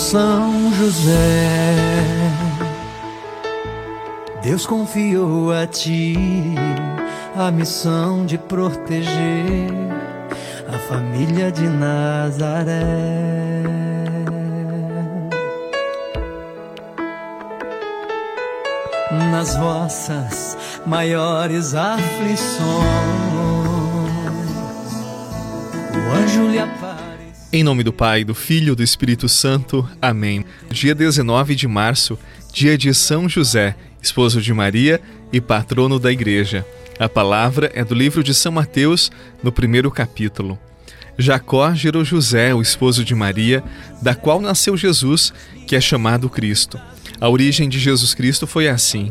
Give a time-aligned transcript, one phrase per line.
[0.00, 1.74] São José.
[4.42, 6.16] Deus confiou a ti
[7.36, 9.70] a missão de proteger
[10.66, 12.82] a família de Nazaré.
[19.30, 20.56] Nas vossas
[20.86, 22.40] maiores aflições,
[25.94, 26.89] o anjo lhe aparece.
[27.52, 29.88] Em nome do Pai, do Filho e do Espírito Santo.
[30.00, 30.44] Amém.
[30.70, 32.16] Dia 19 de março,
[32.52, 35.00] dia de São José, esposo de Maria
[35.32, 36.64] e patrono da Igreja.
[36.96, 39.10] A palavra é do livro de São Mateus,
[39.42, 40.56] no primeiro capítulo.
[41.18, 43.64] Jacó gerou José, o esposo de Maria,
[44.00, 45.32] da qual nasceu Jesus,
[45.66, 46.80] que é chamado Cristo.
[47.20, 49.10] A origem de Jesus Cristo foi assim.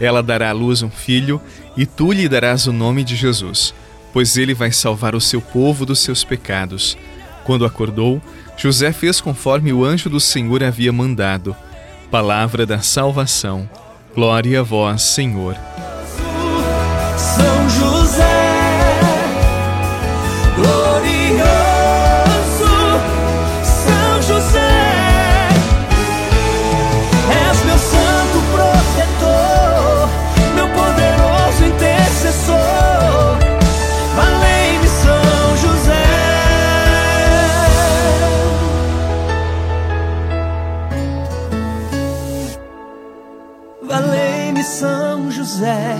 [0.00, 1.40] Ela dará à luz um filho,
[1.76, 3.74] e tu lhe darás o nome de Jesus,
[4.12, 6.96] pois ele vai salvar o seu povo dos seus pecados.
[7.44, 8.20] Quando acordou,
[8.56, 11.54] José fez conforme o anjo do Senhor havia mandado.
[12.10, 13.68] Palavra da salvação.
[14.14, 15.56] Glória a vós, Senhor.
[17.16, 18.46] São José.
[44.66, 45.96] São José,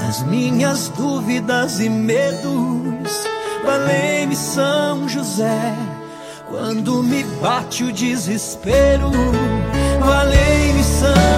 [0.00, 3.26] nas minhas dúvidas e medos.
[3.64, 5.74] Valei-me, São José,
[6.48, 9.10] quando me bate o desespero.
[9.98, 11.37] Valei-me, São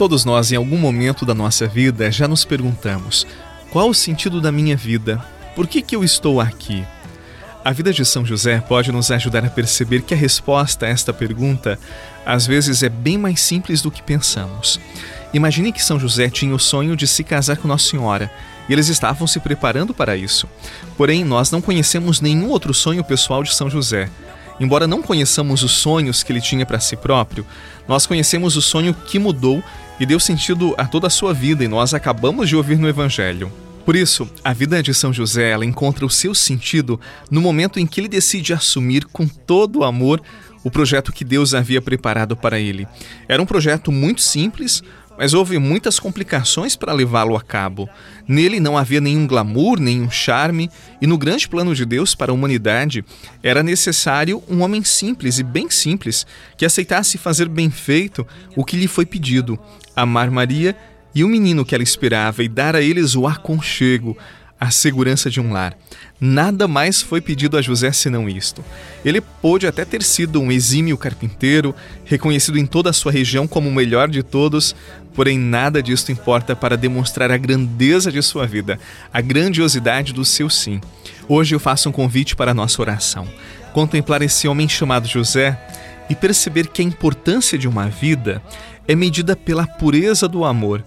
[0.00, 3.26] Todos nós, em algum momento da nossa vida, já nos perguntamos:
[3.70, 5.22] qual o sentido da minha vida?
[5.54, 6.82] Por que, que eu estou aqui?
[7.62, 11.12] A vida de São José pode nos ajudar a perceber que a resposta a esta
[11.12, 11.78] pergunta
[12.24, 14.80] às vezes é bem mais simples do que pensamos.
[15.34, 18.32] Imagine que São José tinha o sonho de se casar com Nossa Senhora
[18.70, 20.48] e eles estavam se preparando para isso.
[20.96, 24.08] Porém, nós não conhecemos nenhum outro sonho pessoal de São José.
[24.58, 27.46] Embora não conheçamos os sonhos que ele tinha para si próprio,
[27.86, 29.62] nós conhecemos o sonho que mudou
[30.00, 33.52] e deu sentido a toda a sua vida e nós acabamos de ouvir no Evangelho.
[33.84, 36.98] Por isso, a vida de São José ela encontra o seu sentido
[37.30, 40.22] no momento em que ele decide assumir com todo o amor
[40.62, 42.86] o projeto que Deus havia preparado para ele.
[43.28, 44.82] Era um projeto muito simples,
[45.20, 47.86] mas houve muitas complicações para levá-lo a cabo.
[48.26, 52.34] Nele não havia nenhum glamour, nenhum charme, e no grande plano de Deus para a
[52.34, 53.04] humanidade
[53.42, 56.26] era necessário um homem simples e bem simples
[56.56, 58.26] que aceitasse fazer bem feito
[58.56, 59.58] o que lhe foi pedido:
[59.94, 60.74] amar Maria
[61.14, 64.16] e o menino que ela esperava e dar a eles o aconchego,
[64.60, 65.74] a segurança de um lar.
[66.20, 68.62] Nada mais foi pedido a José senão isto.
[69.02, 73.70] Ele pôde até ter sido um exímio carpinteiro, reconhecido em toda a sua região como
[73.70, 74.76] o melhor de todos,
[75.14, 78.78] porém nada disto importa para demonstrar a grandeza de sua vida,
[79.10, 80.78] a grandiosidade do seu sim.
[81.26, 83.26] Hoje eu faço um convite para a nossa oração.
[83.72, 85.58] Contemplar esse homem chamado José
[86.10, 88.42] e perceber que a importância de uma vida
[88.86, 90.84] é medida pela pureza do amor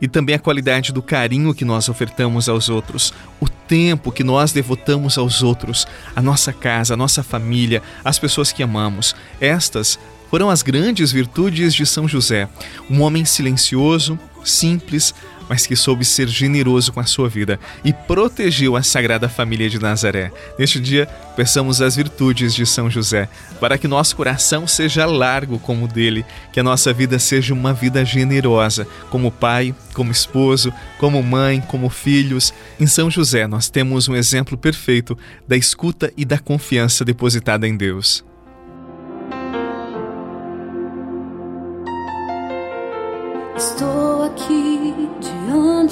[0.00, 4.52] e também a qualidade do carinho que nós ofertamos aos outros, o tempo que nós
[4.52, 9.14] devotamos aos outros, a nossa casa, a nossa família, as pessoas que amamos.
[9.40, 9.98] Estas
[10.30, 12.48] foram as grandes virtudes de São José,
[12.90, 15.14] um homem silencioso, simples,
[15.48, 19.78] mas que soube ser generoso com a sua vida e protegeu a Sagrada Família de
[19.78, 20.30] Nazaré.
[20.58, 21.06] Neste dia,
[21.36, 23.28] peçamos as virtudes de São José,
[23.60, 27.72] para que nosso coração seja largo como o dele, que a nossa vida seja uma
[27.72, 32.52] vida generosa, como pai, como esposo, como mãe, como filhos.
[32.78, 37.76] Em São José, nós temos um exemplo perfeito da escuta e da confiança depositada em
[37.76, 38.24] Deus.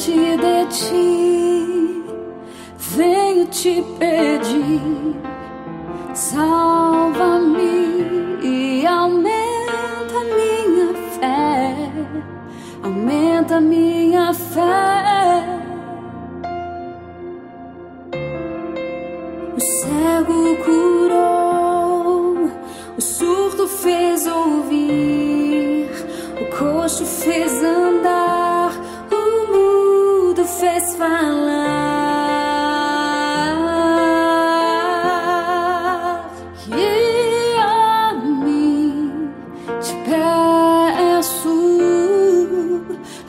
[0.03, 2.05] Diante de ti,
[2.77, 5.15] venho te pedir,
[6.13, 7.63] salva-me
[8.43, 11.77] e aumenta minha fé,
[12.83, 15.12] aumenta minha fé.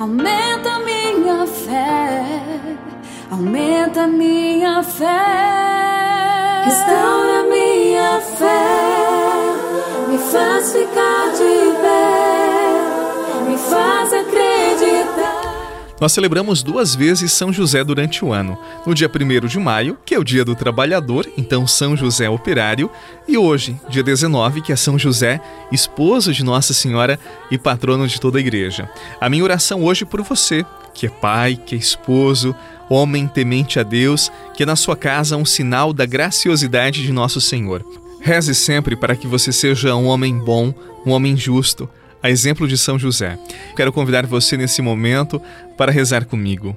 [0.03, 2.25] Aumenta minha fé,
[3.31, 5.05] aumenta minha fé,
[6.65, 11.02] restaura minha fé, me faz ficar
[16.03, 18.59] Nós celebramos duas vezes São José durante o ano.
[18.85, 22.91] No dia 1 de maio, que é o dia do trabalhador, então São José operário,
[23.25, 25.39] e hoje, dia 19, que é São José,
[25.71, 27.17] esposo de Nossa Senhora
[27.49, 28.89] e patrono de toda a igreja.
[29.21, 32.53] A minha oração hoje por você, que é pai, que é esposo,
[32.89, 37.39] homem temente a Deus, que é na sua casa um sinal da graciosidade de nosso
[37.39, 37.81] Senhor.
[38.19, 40.73] Reze sempre para que você seja um homem bom,
[41.05, 41.89] um homem justo,
[42.23, 43.37] a exemplo de São José.
[43.75, 45.41] Quero convidar você nesse momento
[45.77, 46.75] para rezar comigo.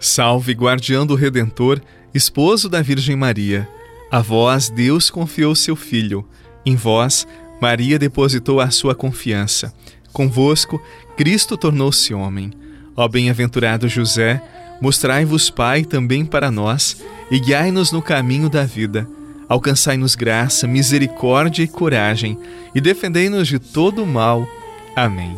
[0.00, 1.80] Salve, guardião do Redentor,
[2.12, 3.68] esposo da Virgem Maria.
[4.10, 6.26] A vós Deus confiou seu Filho.
[6.66, 7.28] Em vós,
[7.60, 9.72] Maria depositou a sua confiança.
[10.12, 10.82] Convosco,
[11.16, 12.50] Cristo tornou-se homem.
[12.96, 14.42] Ó bem-aventurado José,
[14.80, 17.00] mostrai-vos Pai também para nós
[17.30, 19.08] e guiai-nos no caminho da vida.
[19.48, 22.36] Alcançai-nos graça, misericórdia e coragem
[22.74, 24.48] e defendei-nos de todo o mal.
[24.94, 25.36] Amém.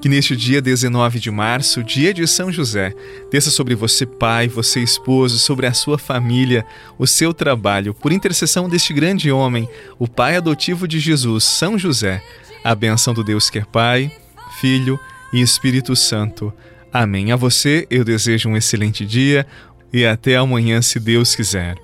[0.00, 2.92] Que neste dia 19 de março, dia de São José,
[3.30, 6.66] desça sobre você, pai, você, esposo, sobre a sua família,
[6.98, 9.66] o seu trabalho, por intercessão deste grande homem,
[9.98, 12.22] o pai adotivo de Jesus, São José,
[12.62, 14.12] a benção do Deus que é Pai,
[14.60, 15.00] Filho
[15.32, 16.52] e Espírito Santo.
[16.92, 17.32] Amém.
[17.32, 19.46] A você eu desejo um excelente dia
[19.92, 21.83] e até amanhã, se Deus quiser.